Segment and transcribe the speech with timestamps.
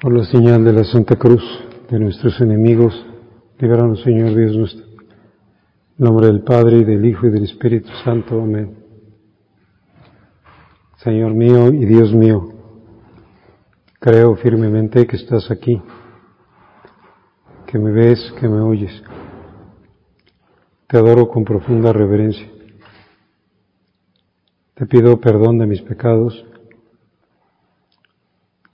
[0.00, 1.42] Por la señal de la Santa Cruz
[1.88, 3.06] de nuestros enemigos,
[3.58, 4.84] liberanos Señor Dios nuestro.
[4.84, 8.42] En nombre del Padre, y del Hijo, y del Espíritu Santo.
[8.42, 8.76] Amén.
[10.98, 12.46] Señor mío y Dios mío,
[13.98, 15.80] creo firmemente que estás aquí,
[17.66, 19.02] que me ves, que me oyes.
[20.88, 22.46] Te adoro con profunda reverencia.
[24.74, 26.44] Te pido perdón de mis pecados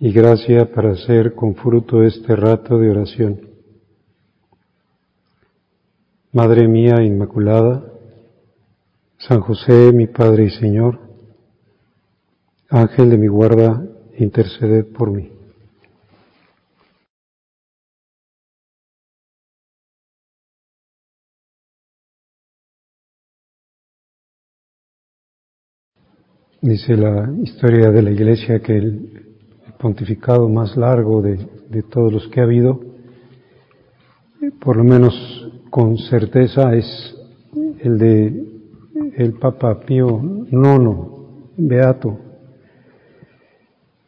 [0.04, 3.40] y gracia para hacer con fruto este rato de oración.
[6.32, 7.84] Madre mía Inmaculada,
[9.18, 10.98] San José, mi Padre y Señor,
[12.68, 13.80] Ángel de mi guarda,
[14.18, 15.30] interceded por mí.
[26.60, 29.31] Dice la historia de la Iglesia que el
[29.82, 32.80] pontificado más largo de, de todos los que ha habido,
[34.60, 35.12] por lo menos
[35.70, 36.86] con certeza es
[37.80, 38.52] el de
[39.16, 40.88] el Papa Pío IX,
[41.56, 42.18] Beato,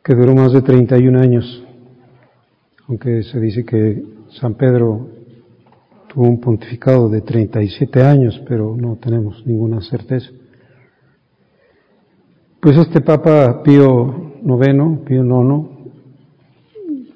[0.02, 1.64] que duró más de 31 años,
[2.88, 4.02] aunque se dice que
[4.40, 5.08] San Pedro
[6.08, 10.30] tuvo un pontificado de 37 años, pero no tenemos ninguna certeza.
[12.60, 15.68] Pues este Papa Pío IX, Pío IX,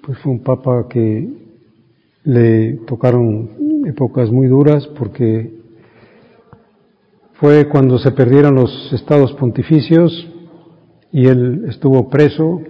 [0.02, 1.28] pues fue un Papa que
[2.24, 3.50] le tocaron
[3.86, 5.58] épocas muy duras porque
[7.34, 10.28] fue cuando se perdieron los estados pontificios
[11.12, 12.60] y él estuvo preso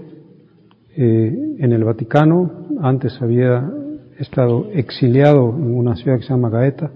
[0.96, 3.70] eh, en el Vaticano, antes había
[4.18, 6.90] estado exiliado en una ciudad que se llama Gaeta,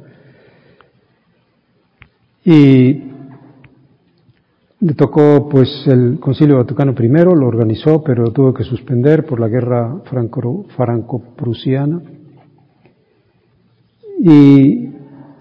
[2.44, 3.11] y
[4.82, 9.38] le tocó pues el Concilio Vaticano I, lo organizó, pero lo tuvo que suspender por
[9.38, 12.02] la guerra franco-prusiana.
[14.18, 14.90] Y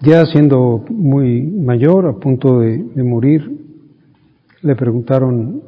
[0.00, 3.50] ya siendo muy mayor, a punto de, morir,
[4.62, 5.60] le preguntaron,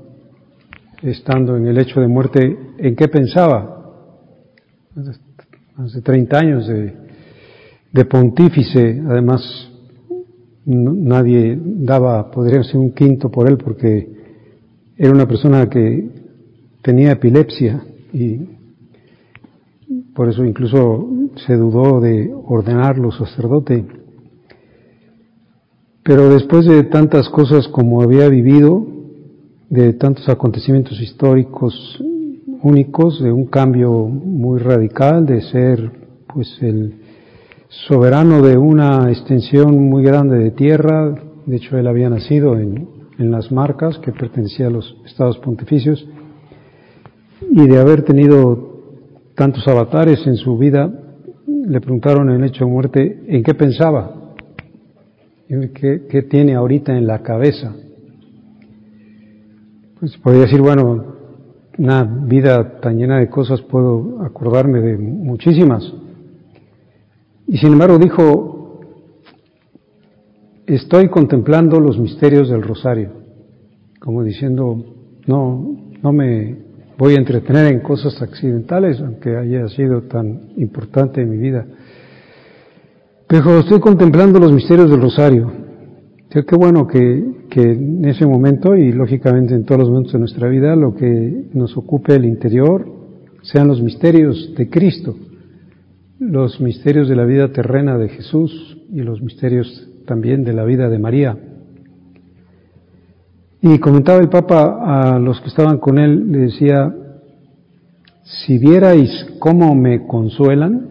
[1.03, 3.93] estando en el hecho de muerte, en qué pensaba.
[5.79, 9.74] Hace 30 años de pontífice, además
[10.67, 14.09] nadie daba, podría ser un quinto por él porque
[14.97, 16.09] era una persona que
[16.83, 17.83] tenía epilepsia
[18.13, 18.39] y
[20.15, 21.09] por eso incluso
[21.47, 23.85] se dudó de ordenarlo sacerdote.
[26.03, 28.87] Pero después de tantas cosas como había vivido,
[29.71, 32.01] de tantos acontecimientos históricos
[32.63, 35.91] únicos, de un cambio muy radical, de ser
[36.33, 37.04] pues el
[37.87, 41.15] soberano de una extensión muy grande de tierra,
[41.45, 46.07] de hecho él había nacido en, en las marcas que pertenecía a los estados pontificios,
[47.51, 48.81] y de haber tenido
[49.35, 50.91] tantos avatares en su vida,
[51.47, 54.35] le preguntaron en el hecho de muerte en qué pensaba,
[55.49, 57.75] qué, qué tiene ahorita en la cabeza.
[59.99, 61.15] Pues podría decir, bueno,
[61.79, 65.93] una vida tan llena de cosas puedo acordarme de muchísimas,
[67.47, 68.81] y sin embargo dijo,
[70.67, 73.11] estoy contemplando los misterios del rosario,
[74.01, 74.83] como diciendo,
[75.27, 76.57] no, no me
[76.97, 81.67] voy a entretener en cosas accidentales, aunque haya sido tan importante en mi vida.
[83.27, 85.53] Pero estoy contemplando los misterios del rosario.
[86.31, 90.49] qué bueno que, que en ese momento y lógicamente en todos los momentos de nuestra
[90.49, 92.87] vida lo que nos ocupe el interior
[93.43, 95.15] sean los misterios de Cristo
[96.31, 100.89] los misterios de la vida terrena de Jesús y los misterios también de la vida
[100.89, 101.37] de María.
[103.61, 106.95] Y comentaba el Papa a los que estaban con él, le decía,
[108.23, 110.89] si vierais cómo me consuelan,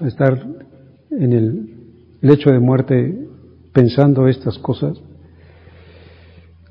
[0.00, 0.44] estar
[1.10, 1.70] en el
[2.20, 3.28] lecho de muerte
[3.72, 5.00] pensando estas cosas,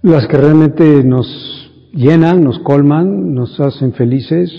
[0.02, 1.28] las que realmente nos
[1.94, 4.52] llenan, nos colman, nos hacen felices,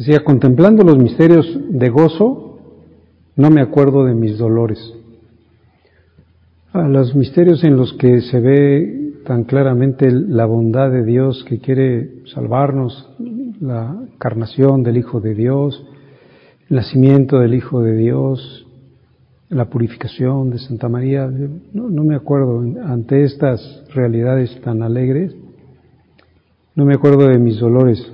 [0.00, 2.58] Decía, contemplando los misterios de gozo,
[3.36, 4.78] no me acuerdo de mis dolores.
[6.72, 11.58] A los misterios en los que se ve tan claramente la bondad de Dios que
[11.58, 13.10] quiere salvarnos,
[13.60, 15.84] la encarnación del Hijo de Dios,
[16.70, 18.66] el nacimiento del Hijo de Dios,
[19.50, 21.30] la purificación de Santa María.
[21.74, 25.36] No me acuerdo, ante estas realidades tan alegres,
[26.74, 28.09] no me acuerdo de mis dolores.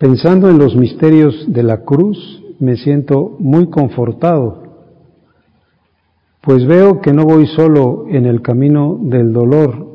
[0.00, 4.62] Pensando en los misterios de la cruz, me siento muy confortado,
[6.40, 9.86] pues veo que no voy solo en el camino del dolor,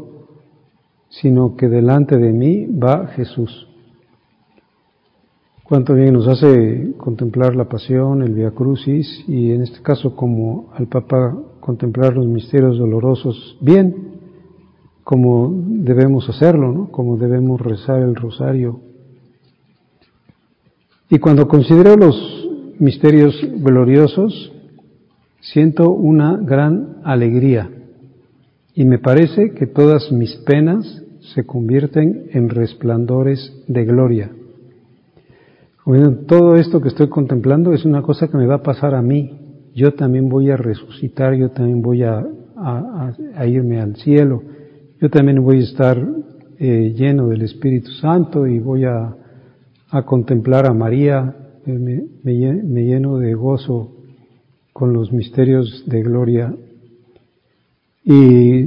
[1.10, 3.68] sino que delante de mí va Jesús.
[5.63, 10.69] Cuánto bien nos hace contemplar la pasión, el Via Crucis y en este caso como
[10.75, 14.19] al Papa contemplar los misterios dolorosos bien,
[15.04, 16.92] como debemos hacerlo, ¿no?
[16.92, 18.85] Como debemos rezar el rosario.
[21.10, 22.16] Y cuando considero los
[22.80, 24.52] misterios gloriosos,
[25.40, 27.69] siento una gran alegría.
[28.74, 31.04] Y me parece que todas mis penas
[31.34, 34.31] se convierten en resplandores de gloria.
[36.28, 39.38] Todo esto que estoy contemplando es una cosa que me va a pasar a mí.
[39.75, 42.25] Yo también voy a resucitar, yo también voy a,
[43.46, 44.42] irme al cielo,
[45.00, 46.04] yo también voy a estar
[46.58, 49.16] eh, lleno del Espíritu Santo y voy a,
[50.03, 53.92] contemplar a María, eh, me, lleno de gozo
[54.74, 56.53] con los misterios de gloria.
[58.03, 58.63] Y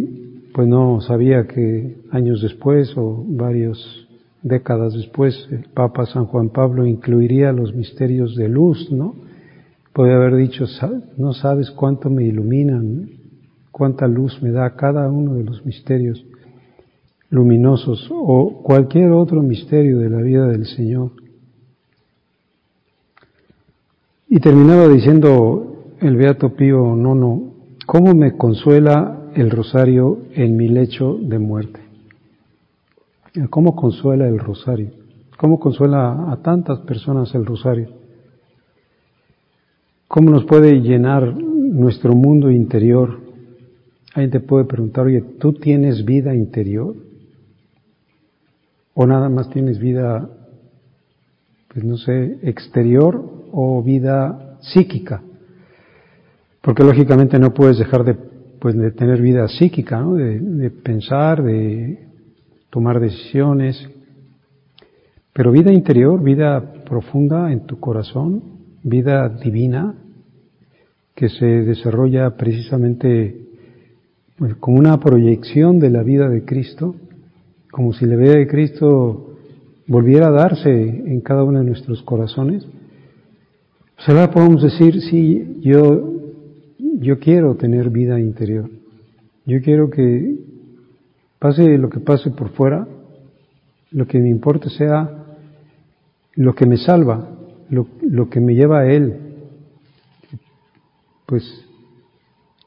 [0.54, 4.08] pues no sabía que años después o varios
[4.42, 9.14] décadas después, el Papa San Juan Pablo incluiría los misterios de luz, ¿no?
[9.92, 10.64] Podría haber dicho,
[11.16, 13.10] no sabes cuánto me iluminan,
[13.72, 16.24] cuánta luz me da cada uno de los misterios
[17.30, 21.12] luminosos o cualquier otro misterio de la vida del Señor.
[24.28, 27.54] Y terminaba diciendo el Beato Pío Nono,
[27.86, 31.80] ¿cómo me consuela el rosario en mi lecho de muerte?
[33.50, 34.90] ¿Cómo consuela el rosario?
[35.36, 37.88] ¿Cómo consuela a tantas personas el rosario?
[40.08, 43.20] ¿Cómo nos puede llenar nuestro mundo interior?
[44.14, 47.07] Alguien te puede preguntar, oye, ¿tú tienes vida interior?
[49.00, 50.28] ¿O nada más tienes vida,
[51.68, 55.22] pues no sé, exterior o vida psíquica?
[56.60, 58.14] Porque lógicamente no puedes dejar de,
[58.58, 60.16] pues, de tener vida psíquica, ¿no?
[60.16, 62.08] de, pensar, de
[62.70, 63.88] tomar decisiones,
[65.32, 68.42] pero vida interior, vida profunda en tu corazón,
[68.82, 69.94] vida divina,
[71.14, 73.46] que se desarrolla precisamente
[74.36, 76.96] pues, como una proyección de la vida de Cristo,
[77.78, 79.36] como si la vida de Cristo
[79.86, 82.66] volviera a darse en cada uno de nuestros corazones.
[83.94, 86.12] Pues ahora podemos decir, sí, yo,
[86.78, 88.68] yo quiero tener vida interior.
[89.46, 90.38] Yo quiero que
[91.38, 92.88] Pase lo que pase por fuera,
[93.92, 95.24] lo que me importe sea
[96.34, 97.30] lo que me salva,
[97.70, 99.20] lo, que me lleva a Él.
[101.26, 101.44] Pues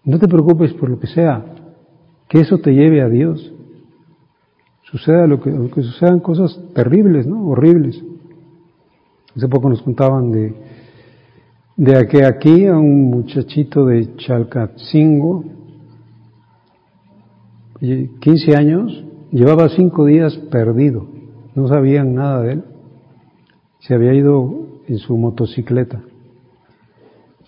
[0.06, 1.44] no te preocupes por lo que sea,
[2.30, 3.54] que eso te lleve a Dios.
[4.92, 7.48] Suceda lo que, que sucedan cosas terribles, ¿no?
[7.48, 8.04] Horribles.
[9.36, 10.54] Hace poco nos contaban de,
[11.78, 15.46] de que aquí a un muchachito de Chalcatzingo,
[17.80, 21.08] 15 años, llevaba cinco días perdido,
[21.56, 22.64] no sabían nada de él.
[23.80, 26.04] Se había ido en su motocicleta.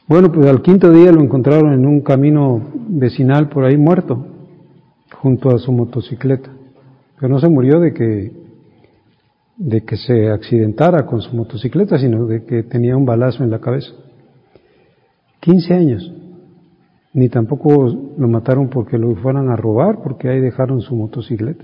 [0.08, 4.26] Bueno, pues al quinto día lo encontraron en un camino vecinal por ahí muerto,
[5.22, 6.50] junto a su motocicleta.
[7.20, 8.32] Pero no se murió de que,
[9.58, 13.60] de que se accidentara con su motocicleta, sino de que tenía un balazo en la
[13.60, 13.94] cabeza.
[15.40, 16.14] 15 años
[17.14, 17.86] ni tampoco
[18.18, 21.64] lo mataron porque lo fueran a robar, porque ahí dejaron su motocicleta.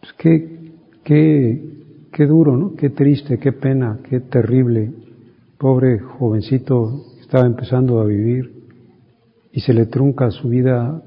[0.00, 0.72] Pues qué,
[1.04, 2.74] qué, qué duro, ¿no?
[2.74, 4.92] Qué triste, qué pena, qué terrible.
[5.56, 8.50] Pobre jovencito estaba empezando a vivir
[9.52, 11.02] y se le trunca su vida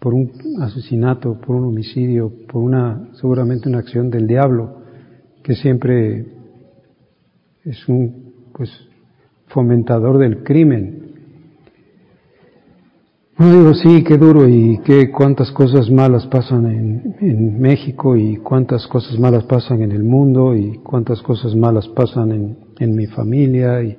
[0.00, 4.80] por un asesinato, por un homicidio, por una, seguramente una acción del diablo,
[5.42, 6.26] que siempre
[7.64, 8.70] es un, pues,
[9.48, 11.10] fomentador del crimen.
[13.38, 18.86] No digo, sí, qué duro y qué cuántas cosas malas pasan en, México y cuántas
[18.86, 23.82] cosas malas pasan en el mundo y cuántas cosas malas pasan en, en mi familia
[23.82, 23.96] y,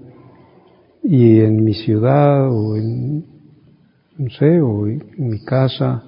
[1.03, 3.25] y, en mi ciudad o en,
[4.21, 4.85] no sé, o
[5.17, 6.03] mi casa.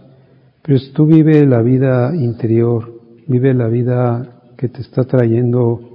[0.61, 5.89] Pero tú vive la vida interior, vive la vida que te está trayendo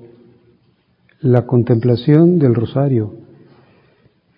[1.21, 3.15] la contemplación del rosario,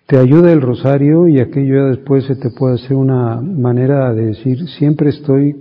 [0.07, 4.27] te ayuda el rosario y aquello ya después se te puede hacer una manera de
[4.27, 5.55] decir, siempre estoy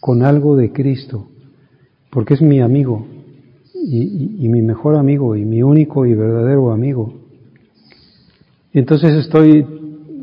[0.00, 1.28] con algo de Cristo,
[2.10, 3.06] porque es mi amigo
[3.74, 7.14] y, mi mejor amigo y mi único y verdadero amigo.
[8.72, 9.64] entonces estoy,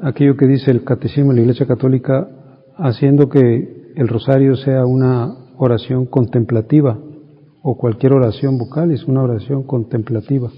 [0.02, 2.28] aquello que dice el Catecismo de la Iglesia Católica,
[2.78, 6.98] haciendo que el rosario sea una oración contemplativa
[7.64, 10.50] o cualquier oración vocal es una oración contemplativa.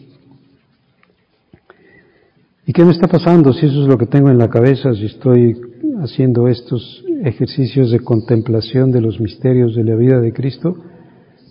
[2.65, 5.05] ¿Y qué me está pasando si eso es lo que tengo en la cabeza, si
[5.05, 5.59] estoy
[6.03, 10.75] haciendo estos ejercicios de contemplación de los misterios de la vida de Cristo?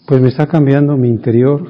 [0.07, 1.69] Pues me está cambiando mi interior,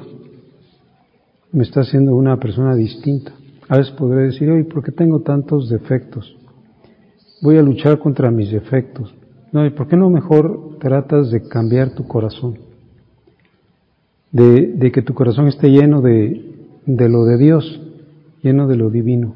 [1.51, 3.33] me está haciendo una persona distinta.
[3.69, 6.37] A veces podré decir, oye, ¿por qué tengo tantos defectos?
[7.43, 9.15] Voy a luchar contra mis defectos.
[9.53, 12.59] No, ¿y por qué no mejor tratas de cambiar tu corazón?
[14.33, 17.81] De, que tu corazón esté lleno de, de lo de Dios,
[18.43, 19.35] lleno de lo divino.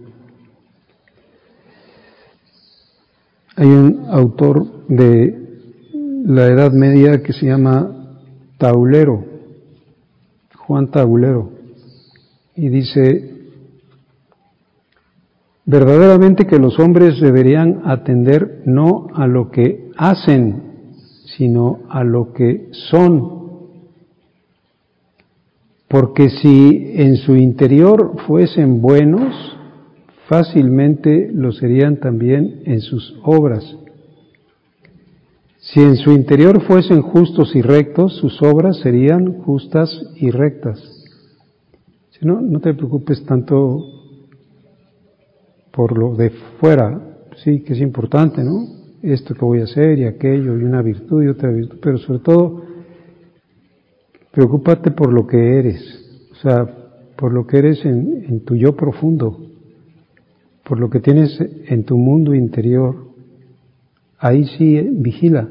[3.56, 5.42] Hay un autor de
[6.24, 8.16] la Edad Media que se llama
[8.56, 9.24] Taulero,
[10.56, 11.50] Juan Taulero,
[12.54, 13.31] y dice,
[15.64, 20.62] verdaderamente que los hombres deberían atender no a lo que hacen,
[21.36, 23.42] sino a lo que son.
[25.88, 29.56] Porque si en su interior fuesen buenos,
[30.28, 33.76] fácilmente lo serían también en sus obras.
[35.58, 40.80] Si en su interior fuesen justos y rectos, sus obras serían justas y rectas.
[42.10, 44.01] Si no, no te preocupes tanto
[45.72, 47.00] por lo de fuera,
[47.42, 48.66] sí que es importante, ¿no?
[49.02, 52.20] Esto que voy a hacer y aquello y una virtud y otra virtud, pero sobre
[52.20, 52.62] todo,
[54.30, 55.82] preocúpate por lo que eres,
[56.32, 56.66] o sea,
[57.16, 59.38] por lo que eres en, en tu yo profundo,
[60.64, 62.94] por lo que tienes en tu mundo interior,
[64.18, 65.48] ahí sí vigila,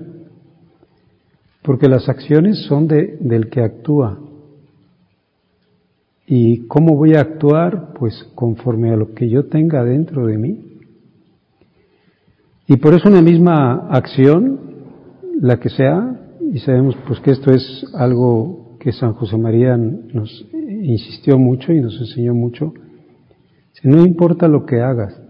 [1.62, 4.20] porque las acciones son de, del que actúa.
[6.34, 7.90] ¿Y cómo voy a actuar?
[8.00, 10.80] Pues conforme a lo que yo tenga dentro de mí.
[12.68, 14.58] Y por eso una misma acción,
[15.42, 16.22] la que sea,
[16.54, 21.82] y sabemos pues que esto es algo que San José María nos insistió mucho y
[21.82, 22.74] nos enseñó mucho,
[23.84, 25.22] no importa lo que hagas,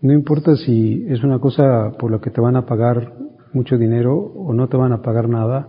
[0.00, 3.14] no importa si es una cosa por la que te van a pagar
[3.52, 5.68] mucho dinero o no te van a pagar nada,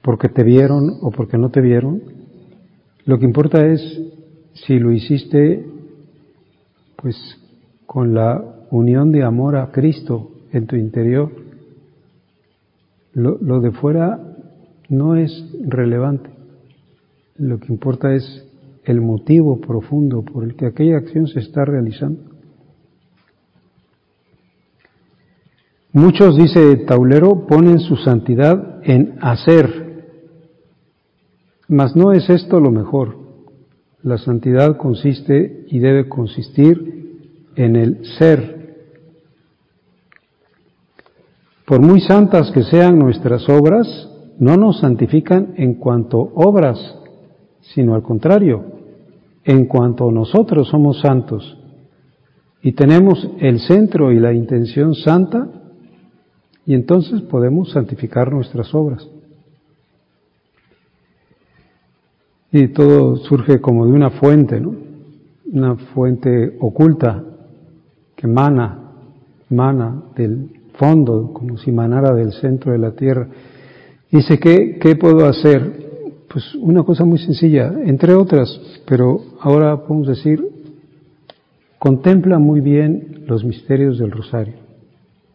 [0.00, 2.21] porque te vieron o porque no te vieron,
[3.04, 3.80] lo que importa es
[4.54, 5.66] si lo hiciste
[6.96, 7.16] pues
[7.86, 11.30] con la unión de amor a Cristo en tu interior.
[13.12, 14.20] Lo, lo de fuera
[14.88, 15.32] no es
[15.66, 16.30] relevante.
[17.36, 18.46] Lo que importa es
[18.84, 22.32] el motivo profundo por el que aquella acción se está realizando.
[25.94, 29.81] Muchos, dice Taulero, ponen su santidad en hacer,
[31.72, 33.16] mas no es esto lo mejor.
[34.02, 38.74] La santidad consiste y debe consistir en el ser.
[41.64, 43.86] Por muy santas que sean nuestras obras,
[44.38, 46.78] no nos santifican en cuanto obras,
[47.74, 48.64] sino al contrario,
[49.44, 51.56] en cuanto nosotros somos santos
[52.62, 55.48] y tenemos el centro y la intención santa,
[56.66, 59.08] y entonces podemos santificar nuestras obras.
[62.52, 64.74] Y todo surge como de una fuente, ¿no?
[65.50, 67.24] Una fuente oculta
[68.14, 68.78] que mana,
[69.48, 73.28] mana del fondo, como si manara del centro de la tierra.
[74.10, 75.82] Dice, ¿qué, qué puedo hacer?
[76.28, 80.46] Pues una cosa muy sencilla, entre otras, pero ahora podemos decir,
[81.78, 84.54] contempla muy bien los misterios del rosario,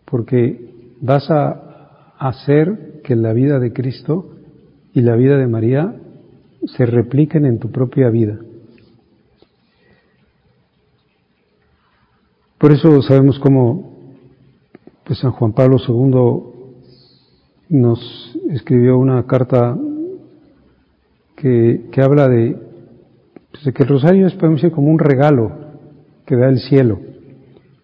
[0.06, 4.30] porque vas a hacer que la vida de Cristo
[4.94, 5.96] y la vida de María
[6.68, 8.38] se repliquen en tu propia vida.
[12.58, 13.94] Por eso sabemos cómo
[15.04, 16.58] pues, San Juan Pablo II
[17.70, 19.78] nos escribió una carta
[21.36, 22.58] que, que habla de,
[23.52, 24.36] pues, que el rosario es
[24.74, 25.52] como un regalo
[26.26, 27.00] que da el cielo,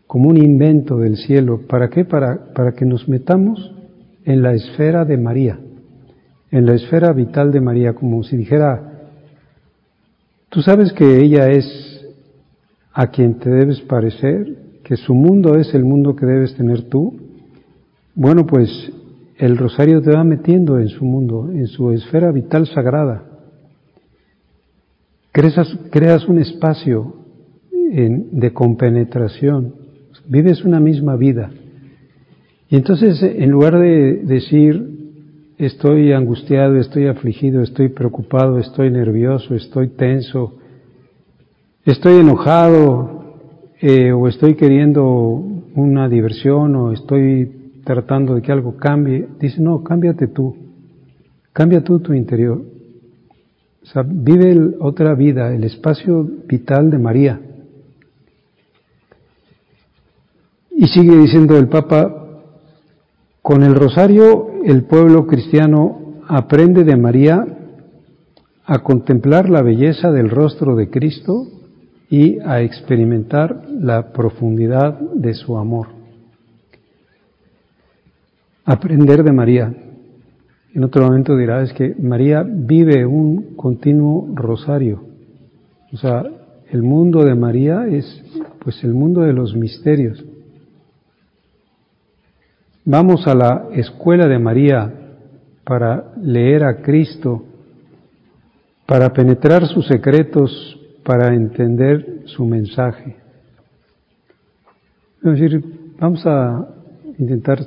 [0.08, 1.62] como un invento del cielo.
[1.68, 2.04] ¿Para qué?
[2.04, 3.74] Para, para que nos metamos
[4.26, 5.60] en la esfera de María,
[6.54, 9.10] en la esfera vital de María, como si dijera,
[10.50, 11.66] tú sabes que ella es
[12.94, 17.20] a quien te debes parecer, que su mundo es el mundo que debes tener tú.
[18.16, 18.70] Bueno, pues
[19.38, 23.34] el rosario te va metiendo en su mundo, en su esfera vital sagrada
[25.34, 27.16] creas, creas un espacio
[27.72, 29.74] de compenetración,
[30.28, 31.52] vives una misma vida.
[32.70, 35.03] Y entonces, en lugar de decir,
[35.66, 40.56] estoy angustiado, estoy afligido, estoy preocupado, estoy nervioso, estoy tenso,
[41.86, 43.24] estoy enojado,
[43.82, 45.04] eh, o estoy queriendo
[45.76, 50.56] una diversión, o estoy tratando de que algo cambie, dice, no, cámbiate tú,
[51.52, 52.62] cambia tú tu interior.
[53.82, 57.42] O sea, vive otra vida, el espacio vital de María.
[60.72, 62.24] Y sigue diciendo el Papa,
[63.42, 67.46] con el rosario el pueblo cristiano aprende de María
[68.66, 71.48] a contemplar la belleza del rostro de Cristo
[72.10, 75.88] y a experimentar la profundidad de su amor.
[78.66, 79.74] Aprender de María.
[80.74, 85.04] En otro momento dirá, es que María vive un continuo rosario.
[85.92, 86.24] O sea,
[86.72, 88.24] el mundo de María es
[88.64, 90.24] pues el mundo de los misterios.
[92.86, 94.94] Vamos a la escuela de María
[95.64, 97.46] para leer a Cristo,
[98.86, 103.16] para penetrar sus secretos, para entender su mensaje.
[105.98, 106.68] Vamos a
[107.18, 107.66] intentar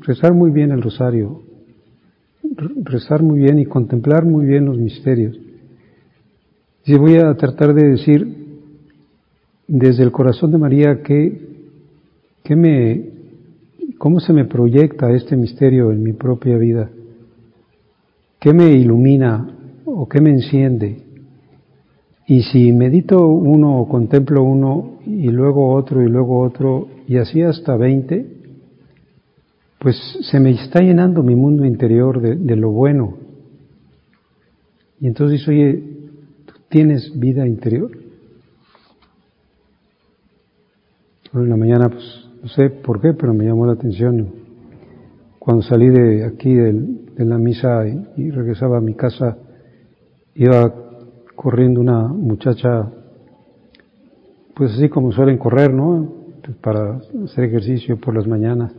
[0.00, 1.42] rezar muy bien el rosario,
[2.84, 5.38] rezar muy bien y contemplar muy bien los misterios.
[6.86, 8.26] Y voy a tratar de decir
[9.66, 11.38] desde el corazón de María que,
[12.42, 13.17] que me
[13.98, 16.88] ¿Cómo se me proyecta este misterio en mi propia vida?
[18.38, 21.02] ¿Qué me ilumina o qué me enciende?
[22.28, 27.42] Y si medito uno o contemplo uno y luego otro y luego otro y así
[27.42, 28.24] hasta veinte,
[29.80, 29.96] pues
[30.30, 33.16] se me está llenando mi mundo interior de, lo bueno.
[35.00, 35.82] Y entonces, oye,
[36.46, 37.90] ¿tú tienes vida interior?
[41.32, 44.28] En la mañana, pues no sé por qué, pero me llamó la atención.
[45.38, 47.84] Cuando salí de aquí de la misa
[48.16, 49.38] y, regresaba a mi casa,
[50.34, 50.72] iba
[51.34, 52.90] corriendo una muchacha,
[54.54, 56.16] pues así como suelen correr, ¿no?
[56.62, 58.72] Para hacer ejercicio por las mañanas.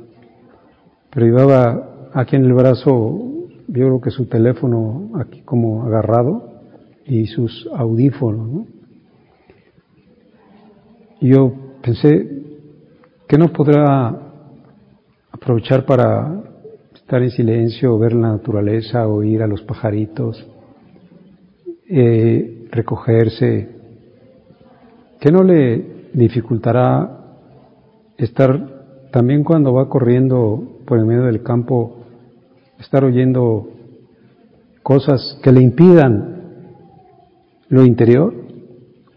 [1.12, 3.20] Pero llevaba aquí en el brazo,
[3.68, 6.62] yo creo que su teléfono aquí como agarrado
[7.06, 8.68] y sus audífonos, ¿no?
[11.22, 12.40] Y yo pensé,
[13.30, 14.08] ¿Qué no podrá
[15.30, 16.42] aprovechar para
[16.96, 20.44] estar en silencio, ver la naturaleza, oír a los pajaritos,
[21.88, 23.70] eh, recogerse?
[25.22, 27.36] ¿Qué no le dificultará
[28.18, 31.98] estar también cuando va corriendo por el medio del campo,
[32.80, 33.70] estar oyendo
[34.82, 36.66] cosas que le impidan
[37.68, 38.49] lo interior?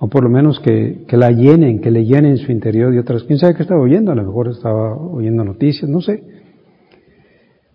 [0.04, 3.22] O por lo menos que, la llenen, que le llenen su interior de otras.
[3.22, 4.10] ¿Quién sabe qué estaba oyendo?
[4.10, 6.24] A lo mejor estaba oyendo noticias, no sé.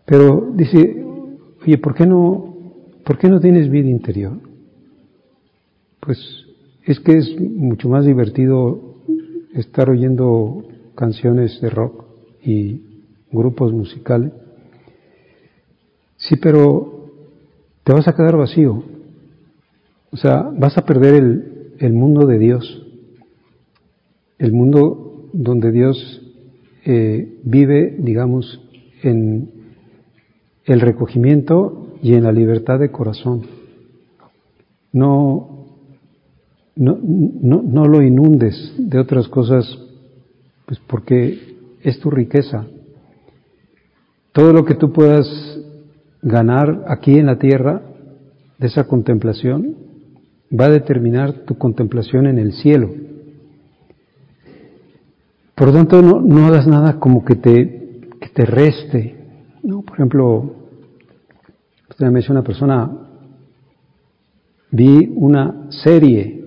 [0.06, 1.06] Pero dice,
[1.66, 2.54] oye, ¿por qué no,
[3.06, 4.34] por qué no tienes vida interior?
[6.02, 6.20] Pues
[6.84, 8.96] es que es mucho más divertido
[9.54, 12.08] estar oyendo canciones de rock
[12.44, 12.82] y
[13.32, 14.34] grupos musicales.
[16.18, 17.06] Sí, pero
[17.86, 18.84] te vas a quedar vacío.
[20.12, 22.86] O sea, vas a perder el, el mundo de Dios,
[24.38, 26.22] el mundo donde Dios
[26.86, 28.62] eh, vive, digamos,
[29.04, 29.52] en
[30.66, 33.44] el recogimiento y en la libertad de corazón.
[34.92, 35.66] No,
[36.76, 39.66] no, no, no lo inundes de otras cosas,
[40.66, 42.66] pues porque es tu riqueza.
[44.32, 45.28] Todo lo que tú puedas
[46.22, 47.82] ganar aquí en la tierra
[48.58, 49.87] de esa contemplación,
[50.52, 52.90] va a determinar tu contemplación en el cielo.
[55.56, 59.16] Por lo tanto, no, no hagas nada como que te, que te reste.
[59.64, 59.82] ¿no?
[59.82, 60.56] Por ejemplo,
[61.90, 62.92] usted me dice una persona,
[64.72, 66.46] vi una serie.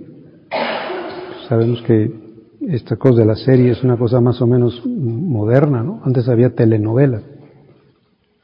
[1.48, 2.20] Sabemos que
[2.68, 6.00] esta cosa de la serie es una cosa más o menos moderna, ¿no?
[6.04, 7.22] Antes había telenovelas,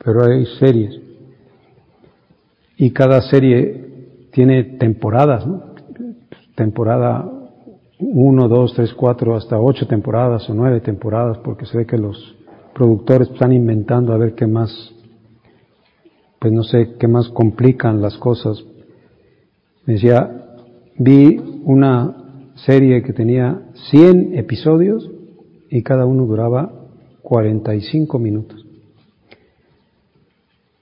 [0.02, 1.00] pero hay series.
[2.76, 3.85] Y cada serie
[4.36, 5.62] tiene temporadas, ¿no?
[6.54, 7.26] Temporada
[7.98, 12.36] 1, 2, 3, 4, hasta 8 temporadas o 9 temporadas, porque se ve que los
[12.74, 14.92] productores están inventando a ver qué más,
[16.38, 18.62] pues no sé, qué más complican las cosas.
[19.86, 20.30] Me decía,
[20.98, 25.10] vi una serie que tenía 100 episodios
[25.70, 26.70] y cada uno duraba
[27.22, 28.66] 45 minutos.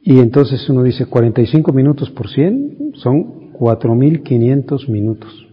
[0.03, 5.47] Y entonces uno dice 45 minutos por 100 son 4.500 minutos.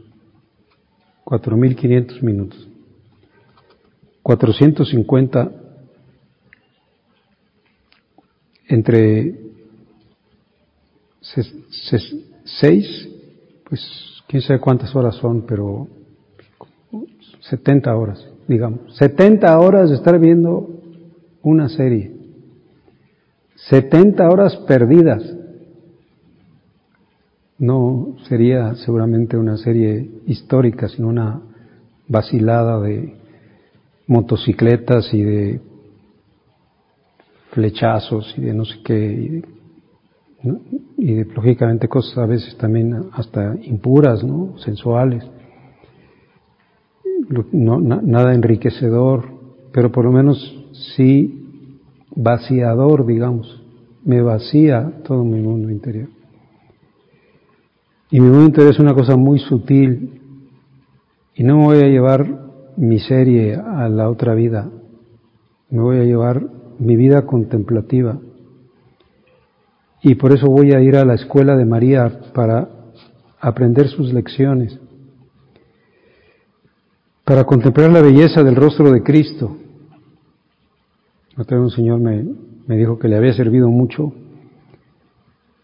[1.26, 2.68] 4.500 minutos.
[4.24, 5.52] 450
[8.68, 9.36] entre
[11.22, 13.10] 6,
[13.68, 15.88] pues quién sabe cuántas horas son, pero
[17.42, 18.96] 70 horas, digamos.
[18.98, 20.70] 70 horas de estar viendo
[21.42, 22.14] una serie.
[23.70, 25.24] 70 horas perdidas.
[27.62, 31.42] No sería seguramente una serie histórica, sino una
[32.08, 33.14] vacilada de
[34.08, 35.62] motocicletas y de
[37.52, 39.44] flechazos y de no sé qué,
[40.98, 44.58] y de, lógicamente cosas a veces también hasta impuras, ¿no?
[44.58, 45.24] sensuales,
[47.52, 49.26] no, nada enriquecedor,
[49.72, 51.46] pero por lo menos sí
[52.16, 53.62] vaciador, digamos,
[54.04, 56.10] me vacía todo mi mundo interior.
[58.12, 60.22] Y mi mundo interior es una cosa muy sutil
[61.34, 62.28] y no me voy a llevar
[62.76, 64.70] mi serie a la otra vida,
[65.70, 66.46] me voy a llevar
[66.78, 68.20] mi vida contemplativa.
[70.04, 72.68] Y por eso voy a ir a la escuela de María para
[73.40, 74.78] aprender sus lecciones,
[77.24, 79.56] para contemplar la belleza del rostro de Cristo.
[81.38, 82.26] Otra un señor me,
[82.68, 84.12] me dijo que le había servido mucho,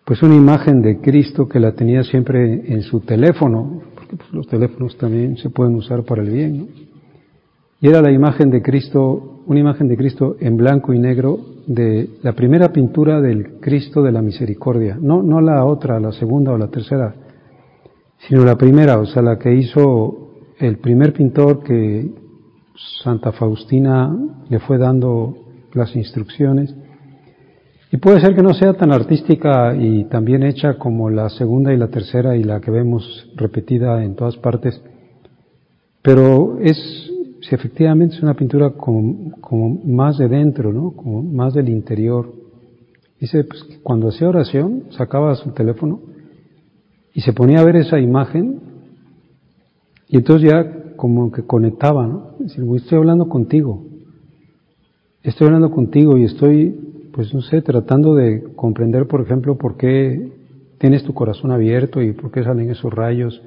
[0.08, 4.48] pues una imagen de Cristo que la tenía siempre en su teléfono, porque pues, los
[4.48, 6.70] teléfonos también se pueden usar para el bien.
[7.82, 12.08] Y era la imagen de Cristo, una imagen de Cristo en blanco y negro de
[12.24, 14.98] la primera pintura del Cristo de la Misericordia.
[14.98, 17.14] No, no la otra, la segunda o la tercera,
[18.30, 22.10] sino la primera, o sea, la que hizo el primer pintor que
[23.04, 24.18] Santa Faustina
[24.48, 25.36] le fue dando
[25.74, 26.74] las instrucciones.
[27.92, 31.74] Y puede ser que no sea tan artística y tan bien hecha como la segunda
[31.74, 34.82] y la tercera y la que vemos repetida en todas partes,
[36.02, 36.78] pero es
[37.42, 40.92] si efectivamente es una pintura como, como más de dentro, ¿no?
[40.92, 42.34] Como más del interior.
[43.20, 46.02] Dice, pues cuando hacía oración, sacaba su teléfono
[47.14, 48.60] y se ponía a ver esa imagen
[50.10, 52.32] y entonces ya como que conectaba, ¿no?
[52.40, 53.86] Decir, estoy hablando contigo,
[55.24, 56.87] estoy hablando contigo y estoy,
[57.18, 60.32] pues no sé, tratando de comprender, por ejemplo, por qué
[60.78, 63.42] tienes tu corazón abierto y por qué salen esos rayos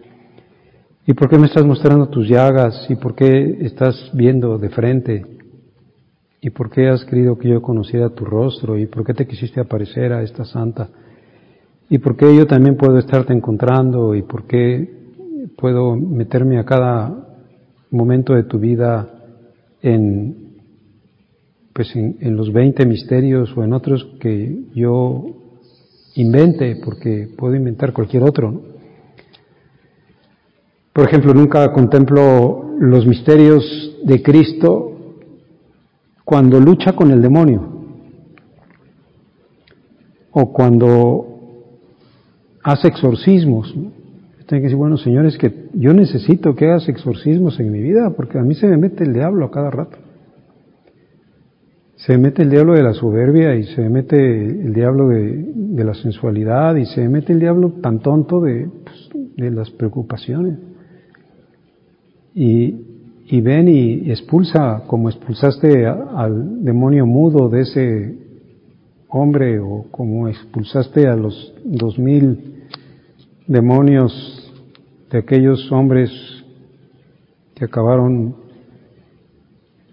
[1.07, 2.87] ¿Y por qué me estás mostrando tus llagas?
[2.89, 5.27] ¿Y por qué estás viendo de frente?
[6.41, 8.79] ¿Y por qué has querido que yo conociera tu rostro?
[8.79, 10.89] ¿Y por qué te quisiste aparecer a esta santa?
[11.89, 14.15] ¿Y por qué yo también puedo estarte encontrando?
[14.15, 14.89] ¿Y por qué
[15.57, 17.27] puedo meterme a cada
[17.91, 19.09] momento de tu vida
[19.83, 20.50] en,
[21.73, 25.27] pues en, los 20 misterios o en otros que yo
[26.15, 26.81] invente?
[26.85, 28.61] Porque puedo inventar cualquier otro, ¿no?
[30.93, 34.91] Por ejemplo, nunca contemplo los misterios de Cristo
[36.25, 37.81] cuando lucha con el demonio
[40.33, 41.27] o cuando
[42.63, 43.73] hace exorcismos.
[43.73, 48.39] Tengo que decir, bueno, señores, que yo necesito que hagas exorcismos en mi vida porque
[48.39, 49.97] a mí se me mete el diablo a cada rato.
[52.07, 55.53] Se me mete el diablo de la soberbia y se me mete el diablo de,
[55.55, 59.71] de la sensualidad y se me mete el diablo tan tonto de, pues, de las
[59.71, 60.59] preocupaciones.
[62.35, 62.75] Y,
[63.27, 68.19] y ven y expulsa, como expulsaste al demonio mudo de ese
[69.09, 72.65] hombre o como expulsaste a los dos mil
[73.47, 74.51] demonios
[75.11, 76.11] de aquellos hombres
[77.55, 78.40] que acabaron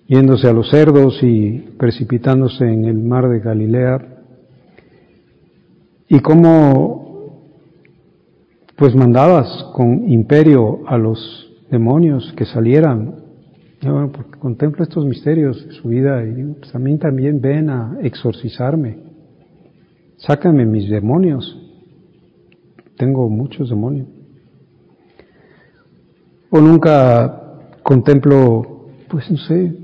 [0.08, 4.17] yéndose a los cerdos y precipitándose en el mar de Galilea,
[6.10, 7.08] y cómo
[8.78, 13.15] pues mandabas con imperio a los demonios que salieran.
[13.82, 17.70] bueno, porque contemplo estos misterios de su vida y digo, pues a mí también ven
[17.70, 19.00] a exorcizarme.
[20.17, 21.60] Sácame mis demonios.
[22.98, 24.08] Tengo muchos demonios.
[26.50, 29.76] O nunca contemplo, pues no sé,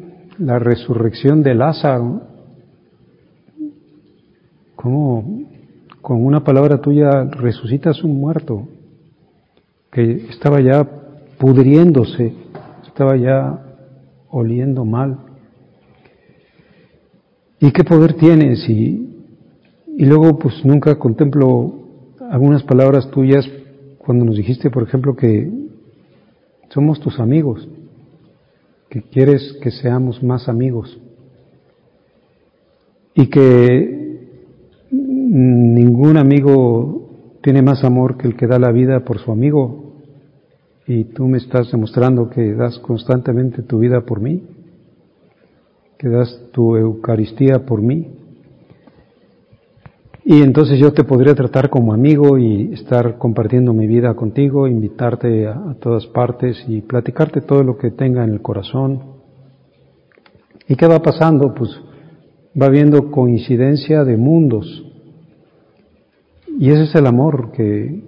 [0.46, 2.22] la resurrección de Lázaro.
[4.76, 5.44] ¿Cómo
[6.02, 8.68] con una palabra tuya resucitas un muerto
[9.90, 10.86] que estaba ya
[11.38, 12.34] pudriéndose,
[12.86, 13.64] estaba ya
[14.30, 15.18] oliendo mal.
[17.60, 18.68] ¿Y qué poder tienes?
[18.68, 19.24] Y,
[19.98, 21.74] y luego pues nunca contemplo
[22.30, 23.50] algunas palabras tuyas
[24.00, 25.50] cuando nos dijiste, por ejemplo, que
[26.70, 27.66] somos tus amigos,
[28.94, 31.02] que quieres que seamos más amigos
[33.16, 34.20] y que
[34.92, 39.96] ningún amigo tiene más amor que el que da la vida por su amigo
[40.86, 44.44] y tú me estás demostrando que das constantemente tu vida por mí,
[45.98, 48.12] que das tu Eucaristía por mí.
[50.26, 55.48] Y entonces yo te podría tratar como amigo y estar compartiendo mi vida contigo, invitarte
[55.48, 59.02] a, todas partes y platicarte todo lo que tenga en el corazón.
[60.68, 61.54] ¿Y qué va pasando?
[61.54, 61.72] Pues
[62.60, 64.86] va habiendo coincidencia de mundos.
[66.58, 68.04] Y ese es el amor, que,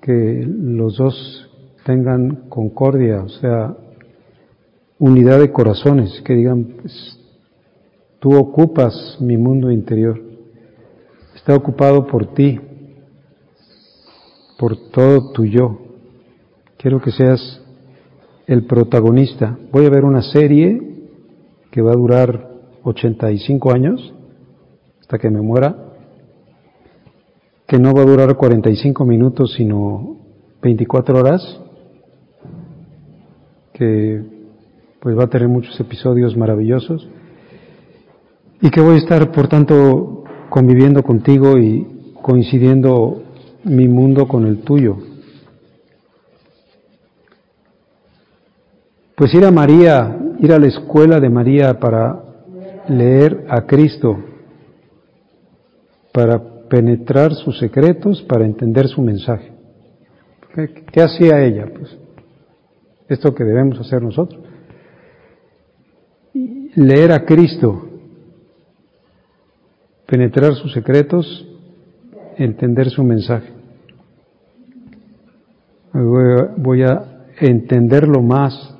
[0.00, 1.50] que los dos
[1.84, 3.76] tengan concordia, o sea,
[4.98, 7.20] unidad de corazones, que digan, pues,
[8.20, 10.33] tú ocupas mi mundo interior,
[11.34, 12.60] está ocupado por ti,
[14.58, 15.78] por todo tu yo.
[16.76, 17.60] Quiero que seas
[18.46, 19.58] el protagonista.
[19.72, 20.80] Voy a ver una serie
[21.70, 22.50] que va a durar
[22.84, 24.14] 85 años,
[25.00, 25.76] hasta que me muera,
[27.66, 30.18] que no va a durar 45 minutos, sino
[30.62, 31.60] 24 horas,
[33.72, 34.22] que
[35.00, 37.06] pues va a tener muchos episodios maravillosos
[38.62, 40.23] y que voy a estar, por tanto,
[40.54, 43.24] conviviendo contigo y coincidiendo
[43.64, 44.98] mi mundo con el tuyo.
[49.16, 52.22] Pues ir a María, ir a la escuela de María para
[52.88, 54.16] leer a Cristo,
[56.12, 59.50] para penetrar sus secretos, para entender su mensaje.
[60.54, 61.66] ¿Qué, hacía ella?
[61.76, 61.98] Pues
[63.08, 64.40] esto que debemos hacer nosotros.
[66.76, 67.88] Leer a Cristo,
[70.14, 71.44] penetrar sus secretos,
[72.36, 73.52] entender su mensaje.
[75.92, 78.76] Voy a, entenderlo más,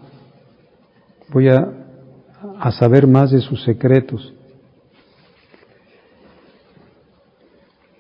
[1.33, 1.73] voy a,
[2.61, 4.33] a saber más de sus secretos.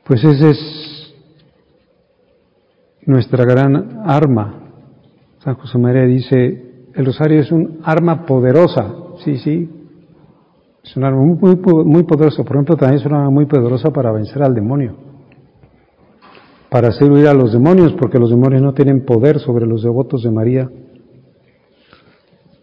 [0.04, 1.14] Pues esa es
[3.04, 4.60] nuestra gran arma.
[5.40, 8.94] San José María dice, el rosario es un arma poderosa.
[9.24, 9.68] Sí, sí,
[10.84, 12.44] es un arma muy, muy, muy poderosa.
[12.44, 14.94] Por ejemplo, también es una arma muy poderosa para vencer al demonio.
[16.68, 20.22] Para hacer huir a los demonios, porque los demonios no tienen poder sobre los devotos
[20.22, 20.70] de María.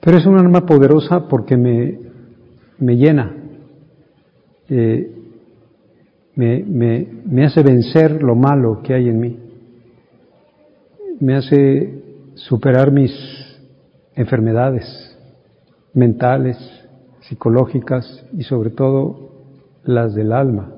[0.02, 2.00] Pero es un arma poderosa porque me,
[2.78, 3.36] me llena.
[4.70, 5.12] Eh,
[6.36, 9.40] me, me, me hace vencer lo malo que hay en mí,
[11.20, 12.02] me hace
[12.36, 13.12] superar mis
[14.16, 14.86] enfermedades
[15.94, 16.58] mentales,
[17.32, 19.30] psicológicas y sobre todo
[19.86, 20.70] las del alma.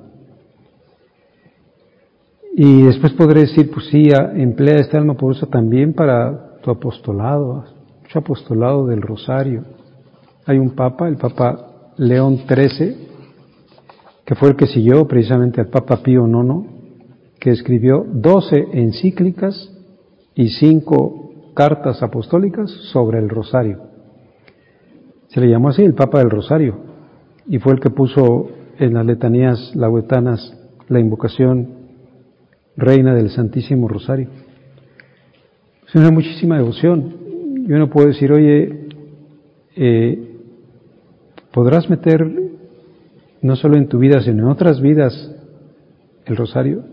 [2.56, 7.66] Y después podré decir, pues sí, emplea este alma poderosa también para tu apostolado,
[8.04, 9.64] mucho apostolado del rosario.
[10.46, 13.08] Hay un papa, el papa León XIII,
[14.24, 16.70] que fue el que siguió precisamente al Papa Pío IX,
[17.40, 19.72] que escribió doce encíclicas
[20.36, 23.93] y cinco cartas apostólicas sobre el rosario.
[25.34, 26.76] Se le llamó así el Papa del Rosario
[27.48, 30.56] y fue el que puso en las letanías lauetanas
[30.90, 31.70] la invocación
[32.78, 34.30] Reina del Santísimo Rosario.
[35.88, 37.16] Es una muchísima devoción.
[37.68, 38.90] Yo no puedo decir, oye,
[39.76, 40.38] eh,
[41.52, 42.24] ¿podrás meter
[43.42, 45.32] no solo en tu vida, sino en otras vidas,
[46.26, 46.84] el rosario?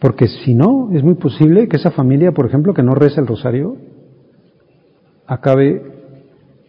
[0.00, 3.26] Porque si no, es muy posible que esa familia, por ejemplo, que no reza el
[3.26, 3.76] rosario,
[5.26, 5.93] acabe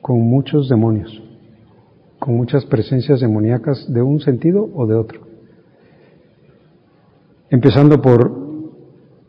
[0.05, 1.19] con muchos demonios,
[2.19, 5.21] con muchas presencias demoníacas de un sentido o de otro.
[7.49, 8.31] Empezando por,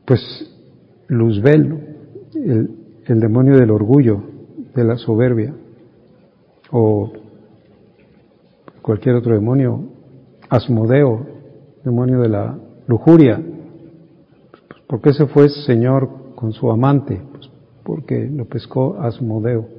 [0.05, 0.21] pues,
[1.09, 1.97] Luzbel,
[2.35, 2.71] el,
[3.07, 4.23] el demonio del orgullo,
[4.75, 5.55] de la soberbia,
[6.71, 7.11] o
[8.83, 9.83] cualquier otro demonio,
[10.51, 11.27] Asmodeo,
[11.87, 13.43] demonio de la lujuria.
[14.69, 17.23] Pues, ¿Por qué se fue señor con su amante?
[17.33, 17.49] Pues
[17.83, 19.76] porque lo pescó Asmodeo.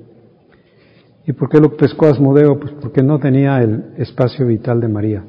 [1.28, 2.58] ¿Y por qué lo pescó Asmodeo?
[2.58, 5.24] Pues porque no tenía el espacio vital de María.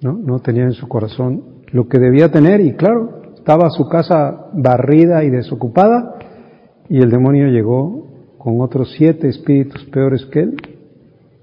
[0.00, 0.14] ¿no?
[0.14, 5.24] no tenía en su corazón lo que debía tener y claro, estaba su casa barrida
[5.24, 6.14] y desocupada
[6.88, 8.06] y el demonio llegó
[8.38, 10.56] con otros siete espíritus peores que él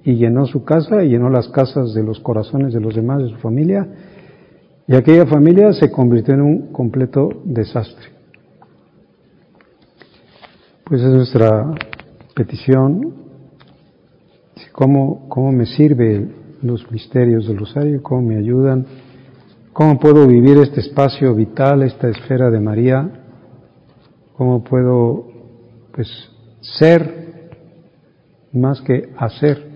[0.04, 3.30] y llenó su casa y llenó las casas de los corazones de los demás de
[3.30, 3.88] su familia
[4.88, 8.10] y aquella familia se convirtió en un completo desastre.
[10.86, 11.72] Pues es nuestra
[12.36, 13.25] petición,
[14.72, 18.86] cómo, cómo me sirven los misterios del rosario, cómo me ayudan,
[19.74, 23.10] cómo puedo vivir este espacio vital, esta esfera de María,
[24.34, 25.28] cómo puedo
[25.94, 26.10] pues
[26.62, 27.50] ser
[28.52, 29.76] más que hacer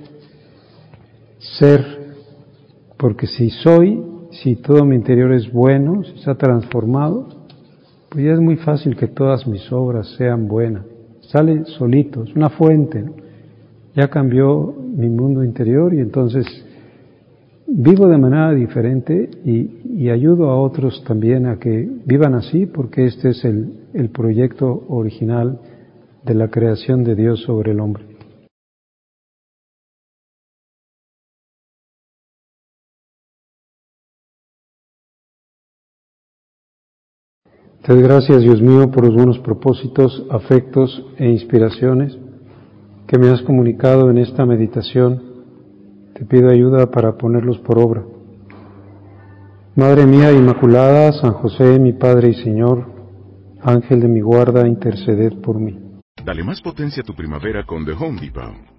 [1.39, 2.15] ser,
[2.97, 7.27] porque si soy, si todo mi interior es bueno, si está transformado,
[8.09, 10.85] pues ya es muy fácil que todas mis obras sean buenas.
[11.21, 13.05] Sale solito, es una fuente.
[13.95, 16.45] Ya cambió mi mundo interior y entonces
[17.67, 23.29] vivo de manera diferente y, ayudo a otros también a que vivan así porque este
[23.29, 25.59] es el, el proyecto original
[26.25, 28.05] de la creación de Dios sobre el hombre.
[37.83, 42.17] Te gracias, Dios mío, por los buenos propósitos, afectos e inspiraciones
[43.09, 45.19] que me has comunicado en esta meditación.
[46.13, 48.03] Te pido ayuda para ponerlos por obra.
[49.75, 52.85] Madre mía Inmaculada, San José, mi Padre y Señor,
[53.63, 55.79] Ángel de mi guarda, interceded por mí.
[56.23, 58.78] Dale más potencia a tu primavera con The Home Depot.